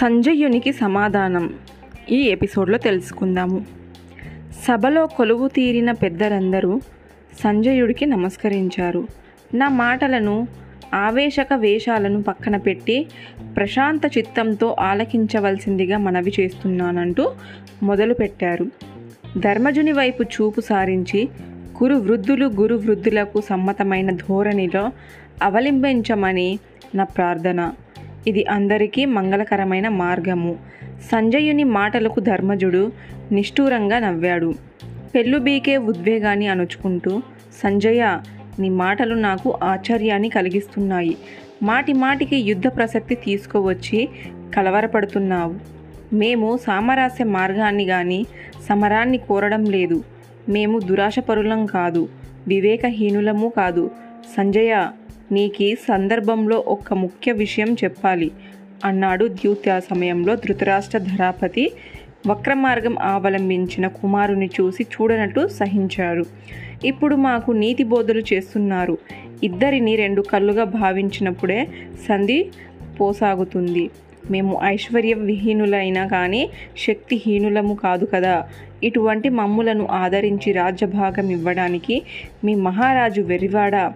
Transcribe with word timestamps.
సంజయునికి 0.00 0.72
సమాధానం. 0.72 1.54
ఈ 2.10 2.22
ఎపిసోడ్లో 2.22 2.78
తెలుసుకుందాము. 2.78 3.64
సభలో 4.68 5.06
కొలువు 5.06 5.48
తీరిన 5.48 5.92
పెద్దలందరూ 5.92 6.80
సంజయుడికి 7.44 8.06
నమస్కరించారు. 8.06 9.08
నా 9.54 9.68
మాటలను 9.68 10.48
ఆవేశక 10.94 11.48
వేషాలను 11.54 12.22
పక్కన 12.22 12.56
పెట్టి 12.56 13.06
ప్రశాంత 13.56 14.18
చిత్తంతో 14.18 14.76
ఆలకించవలసిందిగా 14.80 15.98
మనవి 15.98 16.32
చేస్తున్నానంటూ 16.40 17.32
మొదలుపెట్టారు 17.82 18.66
ధర్మజుని 19.38 19.92
వైపు 19.92 20.22
చూపు 20.22 20.60
సారించి 20.60 21.28
కురు 21.76 21.94
వృద్ధులు 21.94 22.46
గురు 22.46 22.74
వృద్ధులకు 22.74 23.40
సమ్మతమైన 23.40 24.10
ధోరణిలో 24.10 24.92
అవలంబించమని 25.42 26.58
నా 26.94 27.04
ప్రార్థన. 27.04 27.72
ఇది 28.26 28.46
అందరికీ 28.46 29.04
మంగళకరమైన 29.04 29.88
మార్గము. 29.88 30.56
సంజయుని 31.12 31.64
మాటలకు 31.64 32.20
ధర్మజుడు 32.20 32.92
నిష్ఠూరంగా 33.32 33.98
నవ్వాడు. 33.98 34.54
పెళ్ళు 35.14 35.38
బీకే 35.38 35.76
ఉద్వేగాన్ని 35.76 36.46
అణుచుకుంటూ 36.46 37.22
సంజయ 37.62 38.18
నీ 38.58 38.68
మాటలు 38.68 39.14
నాకు 39.14 39.58
ఆశ్చర్యాన్ని 39.62 40.28
కలిగిస్తున్నాయి. 40.28 41.16
మాటి 41.62 41.92
మాటికి 41.92 42.36
యుద్ధ 42.36 42.66
ప్రసక్తి 42.66 43.14
తీసుకువచ్చి 43.14 44.08
కలవరపడుతున్నావు. 44.54 45.54
మేము 46.14 46.56
సామరస్య 46.56 47.24
మార్గాన్ని 47.24 47.84
కానీ 47.84 48.26
సమరాన్ని 48.68 49.18
కోరడం 49.18 49.64
లేదు. 49.64 50.04
మేము 50.48 50.78
దురాశపరులం 50.78 51.66
కాదు. 51.66 52.08
వివేకహీనులము 52.48 53.52
కాదు. 53.56 53.90
సంజయ 54.36 54.88
నీకి 55.32 55.74
సందర్భంలో 55.74 56.64
ఒక 56.68 56.94
ముఖ్య 56.94 57.32
విషయం 57.32 57.76
చెప్పాలి. 57.84 58.30
అన్నాడు 58.84 59.24
ద్యూత్య 59.24 59.80
సమయంలో 59.90 60.34
ధృతరాష్ట్ర 60.34 60.98
ధరాపతి. 60.98 61.72
వక్రమార్గం 62.26 62.98
అవలంబించిన 62.98 63.86
కుమారుని 63.86 64.46
చూసి 64.46 64.82
చూడనట్టు 64.82 65.48
సహించారు 65.48 66.24
ఇప్పుడు 66.84 67.16
మాకు 67.16 67.52
నీతి 67.52 67.84
బోధలు 67.84 68.22
చేస్తున్నారు. 68.32 68.98
ఇద్దరిని 69.42 69.96
రెండు 69.96 70.22
కళ్ళుగా 70.22 70.64
భావించినప్పుడే 70.64 71.68
సంధి 72.08 72.48
పోసాగుతుంది. 73.00 73.90
మేము 74.30 74.60
ఐశ్వర్య 74.62 75.14
విహీనులైనా 75.14 76.06
కానీ 76.06 76.50
శక్తిహీనులము 76.78 77.74
కాదు 77.74 78.04
కదా. 78.04 78.48
ఇటువంటి 78.82 79.28
మమ్ములను 79.28 79.88
ఆదరించి 79.90 80.52
రాజ్యభాగం 80.52 81.30
ఇవ్వడానికి 81.30 82.02
మీ 82.44 82.54
మహారాజు 82.54 83.20
వెరివాడ 83.20 83.92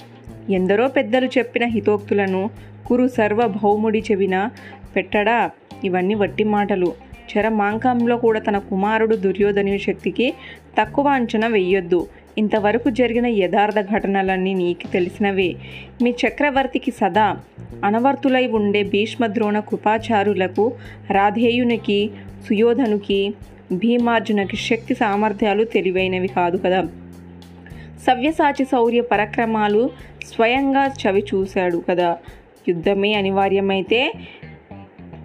ఎందరో 0.51 0.89
పెద్దలు 0.89 1.27
చెప్పిన 1.27 1.65
హితోక్తులను 1.65 2.51
కురు 2.87 3.09
సర్వభౌముడి 3.09 4.03
చెవిన 4.11 4.48
పెట్టడా? 4.97 5.51
ఇవన్నీ 5.84 6.15
వట్టి 6.15 6.45
మాటలు. 6.45 6.93
చరమాంకంలో 7.31 8.17
కూడా 8.17 8.41
తన 8.41 8.59
కుమారుడు 8.59 9.17
దుర్యోధను 9.17 9.78
శక్తికి 9.78 10.34
తక్కువ 10.81 11.09
అంచనా 11.09 11.47
వెయ్యొద్దు. 11.47 12.06
ఇంతవరకు 12.39 12.91
జరిగిన 12.91 13.27
యథార్థ 13.27 13.81
ఘటనలన్నీ 13.81 14.55
నీకు 14.55 14.93
తెలిసినవే. 14.93 15.55
మీ 16.03 16.11
చక్రవర్తికి 16.11 16.91
సదా 16.91 17.37
అనవర్తులై 17.84 18.47
ఉండే 18.47 18.83
భీష్మద్రోణ 18.83 19.59
కృపాచారులకు 19.59 20.73
రాధేయునికి 21.11 22.11
సుయోధనుకి 22.48 23.34
భీమార్జునకి 23.73 24.56
శక్తి 24.56 24.95
సామర్థ్యాలు 24.95 25.65
తెలివైనవి 25.65 26.28
కాదు 26.28 26.56
కదా? 26.56 26.89
సవ్యసాచి 28.06 28.65
శౌర్య 28.65 29.01
పరక్రమాలు 29.01 29.91
స్వయంగా 30.34 30.87
చవి 30.87 31.25
చూశాడు 31.34 31.83
కదా. 31.91 32.19
యుద్ధమే 32.69 33.15
అనివార్యమైతే 33.15 34.12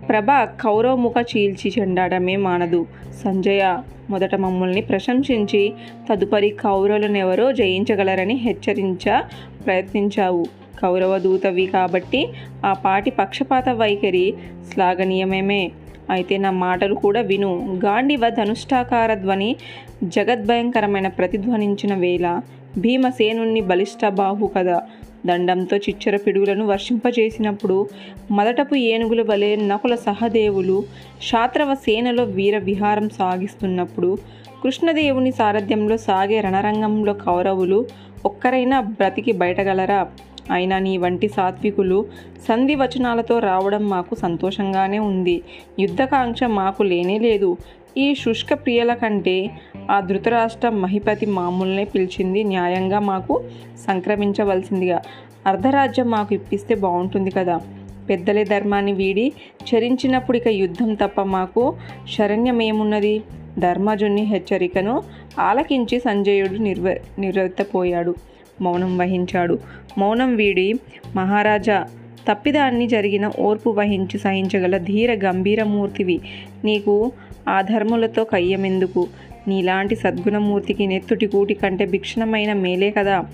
ప్రభ 0.09 0.31
కౌరవముఖ 0.31 1.13
చీల్చి 1.37 1.73
చెండాడమే 1.79 2.35
మానదు. 2.35 2.85
సంజయ 3.23 3.77
మొదట 4.09 4.35
మమ్మల్ని 4.35 4.81
ప్రశంసించి 4.81 5.73
తదుపరి 6.09 6.49
కౌరవులనెవరో 6.49 7.51
జయించగలరని 7.51 8.33
హెచ్చరించ 8.33 9.21
ప్రయత్నించావు. 9.65 10.45
కౌరవ 10.81 11.17
దూతవి 11.17 11.65
కాబట్టి 11.65 12.27
ఆ 12.65 12.73
పాటి 12.73 13.09
పక్షపాత 13.09 13.69
వైఖరి 13.69 14.33
శ్లాఘనీయమేమే. 14.73 15.71
అయితే 16.09 16.37
నా 16.37 16.51
మాటలు 16.51 16.95
కూడా 16.95 17.21
విను. 17.21 17.79
గాంధీవ 17.85 18.29
ధనుష్టాకార 18.29 19.13
ధ్వని 19.13 19.55
జగద్భయంకరమైన 20.03 21.07
ప్రతిధ్వనించిన 21.07 21.95
వేళ 21.95 22.41
భీమసేనుణ్ణి 22.77 23.61
బలిష్ట 23.61 24.07
బాహు 24.07 24.51
కదా. 24.57 24.81
దండంతో 25.25 25.77
చిచ్చర 25.77 26.17
పిడుగులను 26.17 26.65
వర్షింపజేసినప్పుడు 26.65 27.87
మొదటపు 28.31 28.75
ఏనుగుల 28.75 29.21
వలె 29.21 29.55
నకుల 29.55 29.95
సహదేవులు 29.95 30.83
శాత్రవ 31.31 31.73
సేనలో 31.73 32.23
వీర 32.23 32.57
విహారం 32.57 33.09
సాగిస్తున్నప్పుడు 33.09 34.17
కృష్ణదేవుని 34.63 35.31
సారథ్యంలో 35.31 35.97
సాగే 35.97 36.41
రణరంగంలో 36.41 37.13
కౌరవులు 37.13 37.85
ఒక్కరైనా 38.25 38.79
బ్రతికి 38.79 39.31
బయటగలరా? 39.31 40.07
అయినా 40.51 40.79
నీ 40.79 40.97
వంటి 40.97 41.27
సాత్వికులు 41.27 42.05
సంధి 42.47 42.75
వచనాలతో 42.75 43.39
రావడం 43.39 43.89
మాకు 43.89 44.15
సంతోషంగానే 44.15 44.99
ఉంది. 44.99 45.41
యుద్ధకాంక్ష 45.79 46.43
మాకు 46.43 46.83
లేనే 46.83 47.19
లేదు. 47.19 47.57
ఈ 47.97 48.15
శుష్క 48.15 48.53
ప్రియుల 48.53 48.93
కంటే 48.93 49.49
ఆ 49.91 49.99
ధృతరాష్ట్ర 49.99 50.69
మహిపతి 50.69 51.25
మామూలునే 51.25 51.83
పిలిచింది. 51.83 52.43
న్యాయంగా 52.43 52.99
మాకు 52.99 53.43
సంక్రమించవలసిందిగా. 53.87 55.01
అర్ధరాజ్యం 55.47 56.09
మాకు 56.09 56.33
ఇప్పిస్తే 56.33 56.75
బాగుంటుంది 56.75 57.29
కదా. 57.29 57.61
పెద్దలే 58.09 58.43
ధర్మాన్ని 58.43 58.91
వీడి 58.91 59.31
చరించినప్పుడు 59.63 60.37
ఇక 60.37 60.47
యుద్ధం 60.47 60.93
తప్ప 60.93 61.21
మాకు 61.21 61.75
శరణ్యమేమున్నది? 62.17 63.23
ధర్మజుని 63.59 64.21
హెచ్చరికను 64.21 65.03
ఆలకించి 65.39 65.99
సంజయుడు 65.99 66.55
నిర్వ 66.55 66.95
నిర్వెత్తపోయాడు 67.19 68.15
మౌనం 68.61 68.97
వహించాడు. 68.97 69.59
మౌనం 69.97 70.35
వీడి 70.35 70.73
మహారాజా 71.15 71.85
తప్పిదాన్ని 72.31 72.87
జరిగిన 72.87 73.31
ఓర్పు 73.39 73.69
వహించి 73.69 74.17
సహించగల 74.19 74.77
ధీర 74.77 75.13
గంభీరమూర్తివి. 75.13 76.19
నీకు 76.63 77.11
ఆ 77.49 77.61
ధర్ములతో 77.61 78.23
కయ్యమెందుకు? 78.23 79.07
నీలాంటి 79.47 79.95
సద్గుణమూర్తికి 79.95 80.87
నెత్తుటి 80.87 81.27
కూటి 81.27 81.53
కంటే 81.53 81.85
భిక్షణమైన 81.85 82.53
మేలే 82.53 82.91
కదా. 82.91 83.25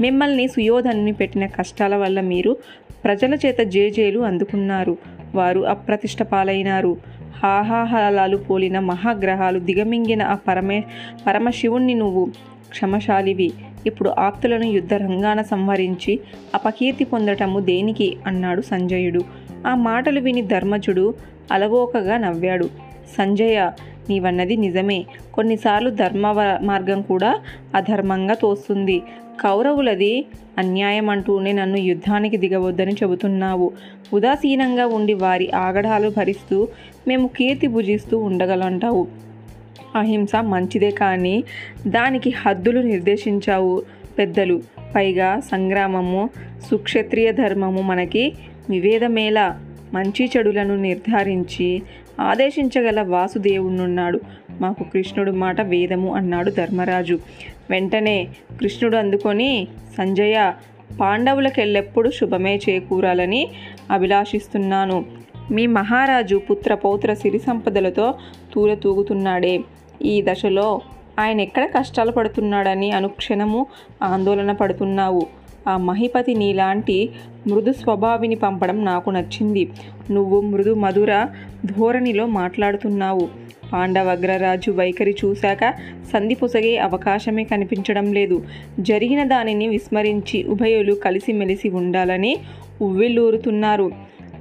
మిమ్మల్ని 0.00 0.48
సుయోధనుని 0.48 1.12
పెట్టిన 1.12 1.46
కష్టాల 1.46 1.96
వల్ల 1.96 2.20
మీరు 2.20 2.56
ప్రజల 3.04 3.34
చేత 3.34 3.58
జేజేలు 3.58 4.20
అందుకున్నారు. 4.20 4.96
వారు 5.34 5.60
అప్రతిష్ట 5.60 6.22
పాలైనారు 6.22 6.96
హాహాహలాలు 7.42 8.36
పోలిన 8.36 8.78
మహాగ్రహాలు 8.78 9.58
దిగమింగిన 9.58 10.22
ఆ 10.22 10.34
పరమే 10.34 10.84
పరమశివుణ్ణి 11.26 11.94
నువ్వు 11.94 12.30
క్షమశాలివి. 12.70 13.52
ఇప్పుడు 13.86 14.10
ఆప్తులను 14.18 14.64
యుద్ధ 14.64 14.94
రంగాన 14.94 15.42
సంహరించి 15.42 16.20
అపకీర్తి 16.54 17.04
పొందటము 17.04 17.60
దేనికి? 17.60 18.16
అన్నాడు 18.26 18.62
సంజయుడు. 18.62 19.20
ఆ 19.66 19.74
మాటలు 19.74 20.20
విని 20.20 20.42
ధర్మజుడు 20.42 21.14
అలవోకగా 21.52 22.16
నవ్వాడు. 22.16 22.64
సంజయ 23.18 23.70
నీవన్నది 24.10 24.56
నిజమే. 24.56 25.04
కొన్నిసార్లు 25.34 25.90
ధర్మ 25.90 26.58
మార్గం 26.62 27.02
కూడా 27.02 27.40
అధర్మంగా 27.74 28.34
తోస్తుంది. 28.34 29.02
కౌరవులది 29.40 30.26
అన్యాయం 30.58 31.10
అంటూనే 31.10 31.52
నన్ను 31.52 31.76
యుద్ధానికి 31.76 32.36
దిగవద్దని 32.36 32.92
చెబుతున్నావు. 32.92 33.72
ఉదాసీనంగా 34.12 34.86
ఉండి 34.86 35.14
వారి 35.14 35.50
ఆగడాలు 35.50 36.12
భరిస్తూ 36.16 36.68
మేము 37.08 37.28
కీర్తి 37.28 37.66
భుజిస్తూ 37.66 38.18
ఉండగలంటావు. 38.18 39.06
అహింస 39.96 40.36
మంచిదే 40.40 40.90
కానీ 40.90 41.44
దానికి 41.86 42.30
హద్దులు 42.30 42.80
నిర్దేశించావు 42.80 43.82
పెద్దలు. 44.18 44.60
పైగా 44.94 45.40
సంగ్రామము 45.40 46.30
సుక్షత్రియ 46.70 47.32
ధర్మము 47.32 47.82
మనకి 47.82 48.32
వివేదమేలా 48.70 49.60
మంచి 49.94 50.30
చెడులను 50.36 50.76
నిర్ధారించి 50.76 51.82
ఆదేశించగల 52.20 53.02
వాసుదేవుడున్నాడు 53.02 54.20
మాకు 54.60 54.84
కృష్ణుడు 54.84 55.30
మాట 55.30 55.60
వేదము 55.60 56.14
అన్నాడు 56.14 56.50
ధర్మరాజు. 56.50 57.18
వెంటనే 57.70 58.28
కృష్ణుడు 58.60 58.96
అందుకొని 58.96 59.68
సంజయ 59.98 60.52
పాండవులకెళ్ళెప్పుడు 61.00 62.10
శుభమే 62.10 62.56
చేకూరాలని 62.56 63.48
అభిలాషిస్తున్నాను. 63.90 65.04
మీ 65.50 65.66
మహారాజు 65.66 66.36
పుత్ర 66.36 66.74
పౌత్ర 66.74 67.14
సిరి 67.14 67.38
సంపదలతో 67.38 68.14
తూలతూగుతున్నాడే 68.54 69.60
ఈ 70.02 70.22
దశలో 70.22 70.80
ఆయన 71.18 71.40
ఎక్కడ 71.40 71.64
కష్టాలు 71.64 72.12
పడుతున్నాడని 72.12 72.92
అనుక్షణము 72.92 73.66
ఆందోళన 74.02 74.52
పడుతున్నావు. 74.52 75.26
ఆ 75.68 75.76
మహిపతి 75.76 76.34
నీలాంటి 76.34 77.10
మృదు 77.46 77.72
స్వభావిని 77.72 78.34
పంపడం 78.34 78.84
నాకు 78.84 79.10
నచ్చింది. 79.10 79.70
నువ్వు 80.10 80.40
మృదు 80.40 80.74
మధుర 80.74 81.26
ధోరణిలో 81.64 82.26
మాట్లాడుతున్నావు. 82.26 83.28
పాండవగ్రరాజు 83.72 84.70
వైఖరి 84.70 85.16
చూశాక 85.24 85.74
సంధి 86.12 86.34
పొసగే 86.34 86.76
అవకాశమే 86.76 87.44
కనిపించడం 87.44 88.12
లేదు. 88.12 88.44
జరిగిన 88.80 89.24
దానిని 89.24 89.68
విస్మరించి 89.68 90.44
ఉభయులు 90.44 90.92
కలిసిమెలిసి 90.92 91.68
ఉండాలని 91.68 92.36
ఉవ్విళ్ళూరుతున్నారు. 92.82 93.92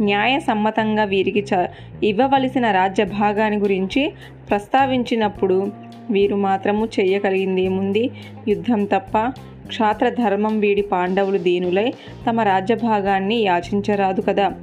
న్యాయసమ్మతంగా 0.02 1.04
వీరికి 1.04 1.46
చ 1.54 1.68
ఇవ్వవలసిన 2.04 2.72
రాజ్య 2.72 3.04
భాగాన్ని 3.04 3.60
గురించి 3.60 4.14
ప్రస్తావించినప్పుడు 4.50 5.72
వీరు 6.12 6.36
మాత్రము 6.36 6.86
చేయగలిగింది 6.86 7.62
ఏముంది 7.62 8.10
యుద్ధం 8.48 8.86
తప్ప 8.86 9.34
క్షాత్రధర్మం 9.68 10.60
వీడి 10.60 10.82
పాండవులు 10.82 11.38
దీనులై 11.38 11.94
తమ 12.30 12.42
రాజ్యభాగాన్ని 12.42 13.36
యాచించరాదు 13.36 14.22
కదా. 14.22 14.54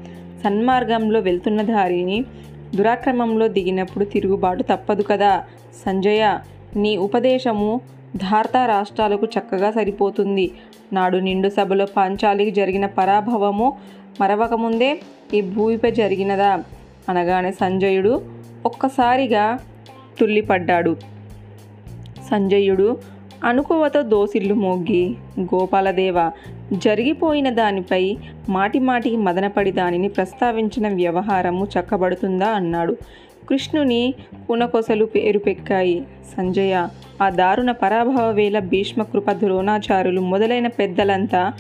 సన్మార్గంలో 0.45 1.21
వెళ్తున్న 1.21 1.63
దారిని 1.63 2.25
దురాక్రమంలో 2.75 3.49
దిగినప్పుడు 3.49 4.05
తిరుగుబాటు 4.05 4.63
తప్పదు 4.63 5.03
కదా. 5.03 5.45
సంజయ 5.87 6.39
నీ 6.77 6.97
ఉపదేశము 6.97 7.81
ధార్తా 8.17 8.67
రాష్ట్రాలకు 8.67 9.27
చక్కగా 9.27 9.71
సరిపోతుంది. 9.71 10.51
నాడు 10.93 11.17
నిండు 11.17 11.49
సభలో 11.49 11.85
పాంచాలికి 11.85 12.51
జరిగిన 12.51 12.87
పరాభవము 12.87 13.77
మరవకముందే 14.21 15.01
ఈ 15.35 15.41
భూమిపై 15.41 15.91
జరిగినదా? 15.91 16.63
అనగానే 17.09 17.53
సంజయుడు 17.53 18.23
ఒక్కసారిగా 18.67 19.59
తుల్లిపడ్డాడు. 20.21 20.97
సంజయుడు 22.31 22.99
అనుకువతో 23.45 24.03
దోసిల్లు 24.03 24.55
మోగ్గి 24.55 25.17
గోపాలదేవ 25.41 26.31
జరిగిపోయిన 26.73 27.51
దానిపై 27.51 28.17
మాటిమాటికి 28.49 29.17
మదనపడి 29.17 29.73
దానిని 29.73 30.09
ప్రస్తావించిన 30.09 30.89
వ్యవహారము 30.89 31.65
చక్కబడుతుందా 31.65 32.47
అన్నాడు. 32.47 32.97
కృష్ణుని 33.49 34.15
కునకొసలు 34.49 35.05
పేరుపెక్కాయి 35.05 36.07
సంజయ 36.37 36.89
ఆ 37.23 37.29
దారుణ 37.29 37.71
పరాభవ 37.71 38.31
వేళ 38.31 38.59
భీష్మకృప 38.59 39.33
ద్రోణాచారులు 39.33 40.21
మొదలైన 40.21 40.67
పెద్దలంతా 40.67 41.53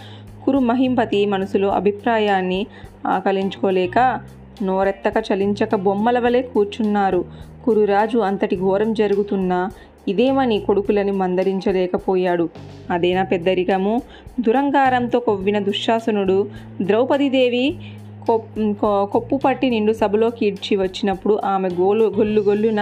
కురు 0.45 0.59
మహింపతి 0.59 1.27
మనసులో 1.27 1.69
అభిప్రాయాన్ని 1.69 2.67
ఆకలించుకోలేక 3.07 4.21
నోరెత్తక 4.63 5.15
చలించక 5.33 5.75
బొమ్మల 5.75 6.19
వలె 6.19 6.43
కూర్చున్నారు. 6.43 7.25
కురురాజు 7.65 8.19
అంతటి 8.19 8.57
ఘోరం 8.57 8.95
జరుగుతున్నా 8.95 9.71
ఇదేమని 10.09 10.59
కొడుకులని 10.61 11.13
మందరించలేకపోయాడు. 11.13 12.49
అదేనా 12.91 13.23
పెద్దరికము? 13.23 13.95
దురంగారంతో 14.41 15.19
కొవ్విన 15.21 15.59
దుశ్శాసనుడు 15.59 16.39
ద్రౌపదీదేవి 16.83 17.65
కొప్పు 19.13 19.37
పట్టి 19.45 19.67
నిండు 19.71 19.93
సభలోకి 19.93 20.47
ఇడ్చి 20.47 20.75
వచ్చినప్పుడు 20.77 21.35
ఆమె 21.45 21.69
గోలు 21.69 22.07
గొల్లు 22.19 22.41
గొల్లున 22.41 22.81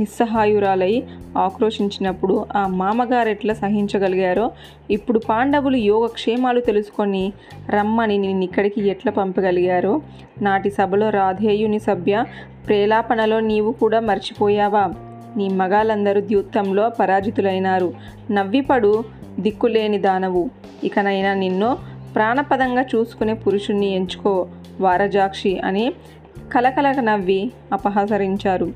నిస్సహాయురాలై 0.00 1.02
ఆక్రోశించినప్పుడు 1.38 2.34
ఆ 2.56 2.62
మామగారెట్లా 2.80 3.54
సహించగలిగారో? 3.54 4.46
ఇప్పుడు 4.90 5.18
పాండవులు 5.28 5.76
యోగక్షేమాలు 5.76 6.60
తెలుసుకొని 6.60 7.24
రమ్మని 7.70 8.18
నిన్ను 8.18 8.44
ఇక్కడికి 8.44 8.82
ఎట్లా 8.88 9.12
పంపగలిగారో? 9.12 9.94
నాటి 10.42 10.70
సభలో 10.70 11.08
రాధేయుని 11.10 11.78
సభ్య 11.78 12.24
ప్రేలాపనలో 12.66 13.40
నీవు 13.50 13.72
కూడా 13.72 14.00
మర్చిపోయావా? 14.00 14.84
నీ 15.36 15.48
మగాలందరూ 15.48 16.20
ద్యూత్తంలో 16.20 16.88
పరాజితులైనారు. 16.88 17.92
నవ్విపడు 18.30 19.04
దిక్కులేని 19.40 19.98
దానవు. 19.98 20.50
ఇకనైనా 20.84 21.34
నిన్ను 21.34 21.78
ప్రాణపదంగా 22.14 22.82
చూసుకునే 22.82 23.34
పురుషుణ్ణి 23.34 23.86
ఎంచుకో 23.86 24.48
వారజాక్షి 24.80 25.58
అని 25.58 25.92
కలకలక 26.52 27.00
నవ్వి 27.00 27.52
అపహసరించారు 27.72 28.72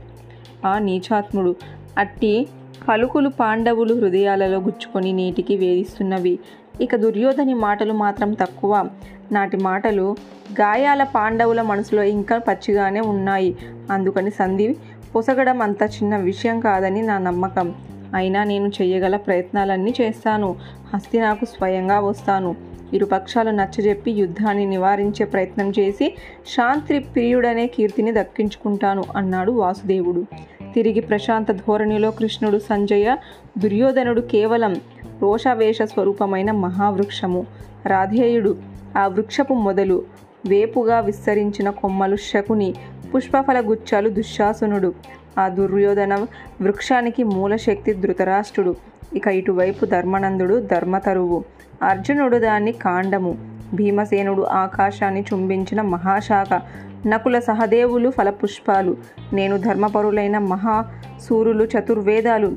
ఆ 0.67 0.79
నీచాత్ముడు 0.79 1.57
అట్టి 1.99 2.47
పలుకులు 2.89 3.29
పాండవులు 3.29 3.95
హృదయాలలో 3.95 4.59
గుచ్చుకొని 4.59 5.13
నీటికి 5.13 5.57
వేధిస్తున్నవి. 5.57 6.39
ఇక 6.81 6.97
దుర్యోధని 6.97 7.55
మాటలు 7.55 7.93
మాత్రం 7.93 8.33
తక్కువ. 8.33 8.89
నాటి 9.33 9.57
మాటలు 9.57 10.17
గాయాల 10.53 11.03
పాండవుల 11.03 11.63
మనసులో 11.63 12.03
ఇంకా 12.03 12.39
పచ్చిగానే 12.39 13.01
ఉన్నాయి. 13.01 13.57
అందుకని 13.91 14.31
సంధి 14.31 14.77
పొసగడం 15.15 15.63
అంత 15.63 15.83
చిన్న 15.83 16.17
విషయం 16.17 16.61
కాదని 16.61 17.03
నా 17.03 17.19
నమ్మకం. 17.19 17.75
అయినా 18.15 18.45
నేను 18.45 18.69
చేయగల 18.69 19.17
ప్రయత్నాలన్నీ 19.17 19.95
చేస్తాను. 20.01 20.57
హస్తి 20.95 21.19
నాకు 21.19 21.45
స్వయంగా 21.45 22.01
వస్తాను. 22.01 22.57
ఇరు 22.93 23.07
పక్షాలు 23.07 23.51
నచ్చజెప్పి 23.51 24.11
యుద్ధాన్ని 24.11 24.67
నివారించే 24.67 25.25
ప్రయత్నం 25.25 25.73
చేసి 25.79 26.17
శాంతి 26.47 26.99
ప్రియుడనే 26.99 27.67
కీర్తిని 27.67 28.13
దక్కించుకుంటాను 28.13 29.05
అన్నాడు 29.17 29.53
వాసుదేవుడు. 29.53 30.27
తిరిగి 30.75 31.01
ప్రశాంత 31.01 31.53
ధోరణిలో 31.53 32.11
కృష్ణుడు 32.11 32.59
సంజయ 32.59 33.17
దుర్యోధనుడు 33.59 34.21
కేవలం 34.21 34.75
రోషావేష 35.23 35.83
స్వరూపమైన 35.83 36.51
మహావృక్షము. 36.51 37.47
రాధేయుడు 37.87 38.57
ఆ 38.99 39.07
వృక్షపు 39.07 39.55
మొదలు 39.55 40.03
వేపుగా 40.49 41.01
విస్తరించిన 41.01 41.71
కొమ్మలు 41.71 42.17
శకుని 42.17 42.75
పుష్పఫల 43.15 43.71
గుచ్చాలు 43.71 44.09
దుశ్శాసనుడు. 44.09 44.95
ఆ 45.39 45.49
దుర్యోధన 45.49 46.15
వృక్షానికి 46.63 47.25
మూలశక్తి 47.25 47.93
ధృతరాష్ట్రుడు. 47.93 48.75
ఇక 49.15 49.27
ఇటువైపు 49.27 49.85
ధర్మనందుడు 49.85 50.61
ధర్మతరువు. 50.61 51.45
అర్జునుడు 51.83 52.37
దాన్ని 52.37 52.73
కాండము. 52.73 53.39
భీమసేనుడు 53.75 54.43
ఆకాశాన్ని 54.43 55.25
చుంబించిన 55.35 55.81
మహాశాఖ. 55.81 56.61
నకుల 57.07 57.39
సహదేవులు 57.39 58.11
ఫలపుష్పాలు. 58.11 58.97
నేను 59.33 59.57
ధర్మపరులైన 59.57 60.39
మహాసూరులు 60.39 61.65
చతుర్వేదాలు. 61.65 62.57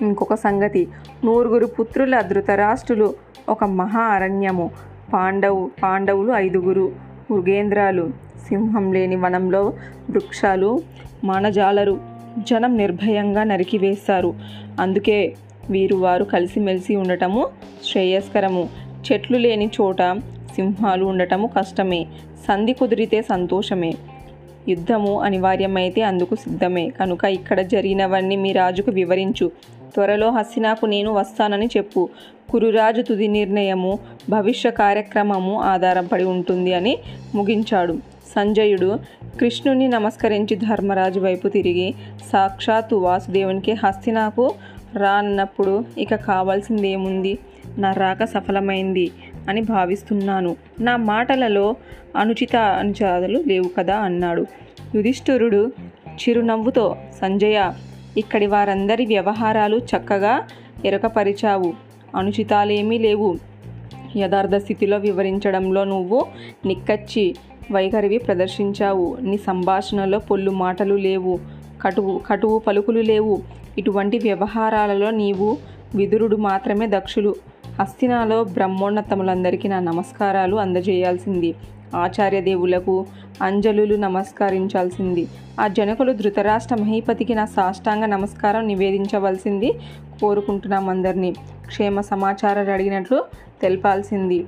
ఇంకొక 0.00 0.34
సంగతి. 0.34 0.88
నూరుగురు 1.24 1.66
పుత్రుల 1.66 2.20
ధృతరాష్ట్రులు. 2.20 3.14
ఒక 3.48 3.64
మహా 3.64 4.00
అరణ్యము. 4.00 4.70
పాండవు 5.12 5.70
పాండవులు 5.82 6.32
ఐదుగురు. 6.32 7.07
మృగేంద్రాలు 7.30 8.10
సింహం 8.48 8.92
లేని 8.92 9.16
వనంలో 9.16 9.72
వృక్షాలు 10.10 10.82
మానజాలరు 11.24 12.00
జనం 12.38 12.76
నిర్భయంగా 12.76 13.44
నరికివేస్తారు 13.44 14.34
అందుకే 14.80 15.34
వీరు 15.70 15.96
వారు 15.96 16.24
కలిసిమెలిసి 16.24 16.96
ఉండటము 16.96 17.48
శ్రేయస్కరము. 17.84 18.68
చెట్లు 19.12 19.38
లేని 19.38 19.70
చోట 19.80 20.02
సింహాలు 20.54 21.04
ఉండటము 21.04 21.50
కష్టమే. 21.58 22.06
సంధి 22.48 22.72
కుదిరితే 22.72 23.22
సంతోషమే. 23.22 23.94
యుద్ధము 24.68 25.20
అనివార్యమైతే 25.20 26.02
అందుకు 26.02 26.34
సిద్ధమే. 26.34 26.90
కనుక 27.00 27.24
ఇక్కడ 27.24 27.60
జరిగినవన్నీ 27.60 28.36
మీ 28.36 28.52
రాజుకు 28.52 28.90
వివరించు. 28.90 29.50
త్వరలో 29.94 30.30
హస్సినాకు 30.30 30.86
నేను 30.86 31.12
వస్తానని 31.12 31.66
చెప్పు. 31.66 32.08
కురురాజు 32.50 33.02
తుది 33.02 33.28
నిర్ణయము 33.28 33.98
భవిష్య 34.30 34.70
కార్యక్రమము 34.70 35.60
ఆధారపడి 35.60 36.24
ఉంటుంది 36.24 36.74
అని 36.74 36.98
ముగించాడు. 37.34 37.92
సంజయుడు 38.36 38.98
కృష్ణుని 39.40 39.88
నమస్కరించి 39.88 40.56
ధర్మరాజు 40.56 41.20
వైపు 41.20 41.48
తిరిగి 41.48 41.94
సాక్షాత్తు 42.32 42.96
వాసుదేవునికి 42.96 43.72
హస్తినాకు 43.72 44.54
రానప్పుడు 44.96 45.84
ఇక 45.98 46.14
కావాల్సింది 46.14 46.88
ఏముంది 46.88 47.38
నా 47.78 47.92
రాక 47.92 48.24
సఫలమైంది 48.24 49.10
అని 49.48 49.60
భావిస్తున్నాను. 49.60 50.56
నా 50.80 50.96
మాటలలో 50.96 51.76
అనుచిత 52.16 52.56
అనుచాదులు 52.56 53.44
లేవు 53.46 53.70
కదా 53.78 53.96
అన్నాడు. 53.96 54.46
యుధిష్ఠురుడు 54.94 55.72
చిరునవ్వుతో 56.08 56.96
సంజయ 57.20 57.72
ఇక్కడి 58.18 58.46
వారందరి 58.46 59.06
వ్యవహారాలు 59.06 59.76
చక్కగా 59.76 60.40
ఎరకపరిచావు. 60.84 61.72
అనుచితాలేమీ 62.16 62.98
లేవు. 62.98 63.36
యథార్థ 64.16 64.54
స్థితిలో 64.56 64.96
వివరించడంలో 64.96 65.84
నువ్వు 65.84 66.26
నిక్కచ్చి 66.66 67.34
వైఖరివి 67.72 68.18
ప్రదర్శించావు. 68.18 69.16
నీ 69.20 69.36
సంభాషణలో 69.36 70.18
పొల్లు 70.18 70.50
మాటలు 70.50 70.94
లేవు. 70.94 71.38
కటువు 71.82 72.20
కటువు 72.26 72.58
పలుకులు 72.58 73.00
లేవు. 73.00 73.42
ఇటువంటి 73.78 74.18
వ్యవహారాలలో 74.18 75.10
నీవు 75.10 75.56
విదురుడు 75.94 76.36
మాత్రమే 76.36 76.86
దక్షులు. 76.86 77.34
హస్తినాలో 77.80 78.44
బ్రహ్మోన్నతములందరికీ 78.44 79.68
నా 79.68 79.80
నమస్కారాలు 79.80 80.56
అందజేయాల్సింది. 80.56 81.54
ఆచార్య 81.96 82.40
దేవులకు 82.40 83.06
అంజలులు 83.42 83.96
నమస్కరించాల్సింది. 83.96 85.28
ఆ 85.60 85.68
జనకులు 85.68 86.12
ధృతరాష్ట్ర 86.12 86.74
మహీపతికి 86.74 87.34
నా 87.34 87.44
సాష్టాంగ 87.44 88.04
నమస్కారం 88.04 88.66
నివేదించవలసింది 88.66 89.72
కోరుకుంటున్నాం 90.20 90.88
అందరినీ. 90.88 91.34
క్షేమ 91.66 92.00
సమాచారాలు 92.00 92.70
అడిగినట్లు 92.70 93.24
తెలపాల్సింది. 93.62 94.46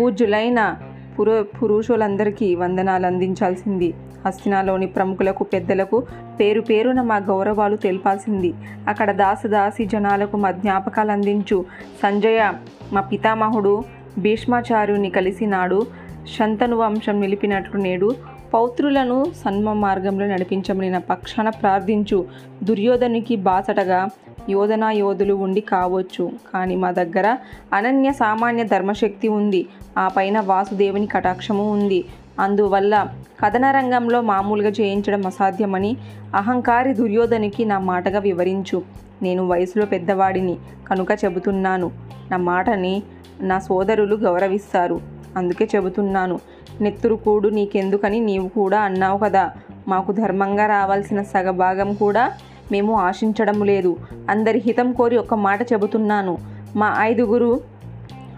పూజ్యులైన 0.00 0.76
పురు 1.18 1.46
పురుషులందరికీ 1.62 2.54
వందనాలు 2.54 3.06
అందించాల్సింది. 3.06 3.94
హస్తినాలోని 4.26 4.86
ప్రముఖులకు 4.86 5.44
పెద్దలకు 5.44 6.06
పేరు 6.40 6.60
పేరున 6.60 7.02
మా 7.02 7.16
గౌరవాలు 7.16 7.76
తెలపాల్సింది. 7.76 8.54
అక్కడ 8.88 9.12
దాసదాసి 9.12 9.84
జనాలకు 9.84 10.36
మా 10.36 10.50
జ్ఞాపకాలు 10.50 11.10
అందించు. 11.10 11.64
సంజయ 12.02 12.52
మా 12.92 13.00
పితామహుడు 13.00 13.84
భీష్మాచార్యుని 14.18 15.10
కలిసి 15.10 15.46
నాడు 15.46 15.86
శంతను 16.26 16.76
వంశం 16.76 17.20
నిలిపినట్లు 17.20 17.80
నేడు 17.80 18.14
పౌత్రులను 18.54 19.24
సన్మ 19.44 19.72
మార్గంలో 19.72 20.26
నడిపించమని 20.26 20.90
నా 20.90 20.98
పక్షాన 20.98 21.48
ప్రార్థించు. 21.48 22.24
దుర్యోధనికి 22.62 23.36
బాసటగా 23.36 24.08
యోధనా 24.50 24.90
యోధులు 24.90 25.34
ఉండి 25.34 25.60
కావచ్చు. 25.60 26.30
కానీ 26.54 26.76
మా 26.76 26.90
దగ్గర 26.90 27.36
అనన్య 27.72 28.12
సామాన్య 28.12 28.64
ధర్మశక్తి 28.64 29.28
ఉంది. 29.28 29.66
ఆ 29.98 30.08
పైన 30.08 30.40
వాసుదేవుని 30.40 31.06
కటాక్షము 31.06 31.70
ఉంది. 31.70 32.04
అందువల్ల 32.40 33.08
కథన 33.44 33.70
రంగంలో 33.70 34.20
మామూలుగా 34.20 34.70
చేయించడం 34.70 35.26
అసాధ్యమని 35.26 35.96
అహంకారి 36.34 36.94
దుర్యోధనికి 36.94 37.64
నా 37.64 37.78
మాటగా 37.78 38.18
వివరించు. 38.18 38.82
నేను 39.22 39.46
వయసులో 39.46 39.86
పెద్దవాడిని 39.86 40.56
కనుక 40.88 41.08
చెబుతున్నాను. 41.24 41.90
నా 42.30 42.36
మాటని 42.36 43.02
నా 43.40 43.58
సోదరులు 43.58 44.14
గౌరవిస్తారు. 44.16 45.11
అందుకే 45.36 45.68
చెబుతున్నాను 45.74 46.40
నెత్తురు 46.80 47.14
కూడు 47.14 47.48
నీకెందుకని 47.48 48.20
నీవు 48.20 48.48
కూడా 48.48 48.80
అన్నావు 48.80 49.18
కదా. 49.18 49.50
మాకు 49.88 50.12
ధర్మంగా 50.12 50.66
రావాల్సిన 50.66 51.22
సగభాగం 51.22 51.94
కూడా 51.94 52.32
మేము 52.72 52.94
ఆశించడం 52.94 53.64
లేదు. 53.64 53.96
అందరి 54.30 54.58
హితం 54.58 54.92
కోరి 54.92 55.16
ఒక 55.16 55.34
మాట 55.34 55.72
చెబుతున్నాను. 55.72 56.38
మా 56.76 56.94
ఐదుగురు 56.98 57.60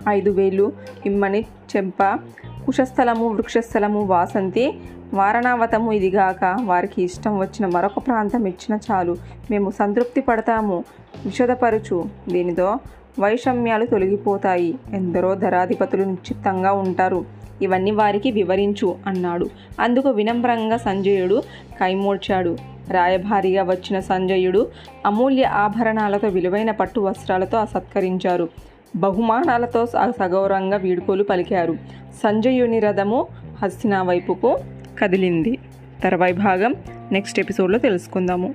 ఐదు 0.08 0.30
వేలు 0.30 0.72
ఇమ్మని 1.06 1.46
చెంప 1.76 2.02
కుశస్థలము 2.66 3.28
వృక్షస్థలము 3.28 4.04
వాసంతి 4.04 4.78
వారణావతము 5.14 5.92
ఇదిగాక 5.92 6.56
వారికి 6.64 7.02
ఇష్టం 7.02 7.38
వచ్చిన 7.38 7.66
మరొక 7.66 7.98
ప్రాంతం 7.98 8.44
ఇచ్చిన 8.46 8.78
చాలు. 8.90 9.16
మేము 9.50 9.70
సంతృప్తి 9.70 10.20
పడతాము. 10.20 10.84
విషదపరుచు. 11.24 12.04
దీనితో 12.28 12.78
వైషమ్యాలు 13.20 13.86
తొలగిపోతాయి. 13.86 14.74
ఎందరో 14.92 15.34
ధరాధిపతులు 15.34 16.02
నిశ్చితంగా 16.02 16.72
ఉంటారు. 16.72 17.24
ఇవన్నీ 17.62 17.90
వారికి 17.90 18.30
వివరించు 18.30 18.96
అన్నాడు. 19.06 19.50
అందుకు 19.80 20.10
వినమ్రంగా 20.10 20.76
సంజయుడు 20.76 21.42
కైమోడ్చాడు. 21.80 22.56
రాయభారిగా 22.90 23.62
వచ్చిన 23.62 24.00
సంజయుడు 24.00 24.68
అమూల్య 25.06 25.44
ఆభరణాలతో 25.44 26.28
విలువైన 26.28 26.70
పట్టు 26.70 27.00
వస్త్రాలతో 27.00 27.66
సత్కరించారు. 27.66 28.48
బహుమానాలతో 28.96 29.86
సగౌరంగా 29.86 30.10
సగౌరవంగా 30.10 30.76
వీడుకోలు 30.76 31.24
పలికారు. 31.24 31.72
సంజయుని 32.22 32.78
రథము 32.78 33.26
హస్తినా 33.62 34.02
వైపుకు 34.02 34.58
కదిలింది. 35.02 35.58
తర్వాయి 36.02 36.32
భాగం 36.32 36.74
నెక్స్ట్ 37.12 37.40
ఎపిసోడ్లో 37.40 37.78
తెలుసుకుందాము. 37.78 38.54